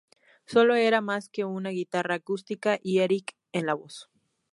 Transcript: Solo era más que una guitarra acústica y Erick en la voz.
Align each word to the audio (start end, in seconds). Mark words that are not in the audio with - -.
Solo 0.47 0.73
era 0.73 0.99
más 0.99 1.29
que 1.29 1.45
una 1.45 1.69
guitarra 1.69 2.15
acústica 2.15 2.79
y 2.81 3.01
Erick 3.01 3.35
en 3.51 3.67
la 3.67 3.75
voz. 3.75 4.09